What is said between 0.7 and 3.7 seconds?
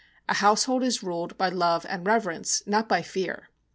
is ruled by love and reverence, not by fear.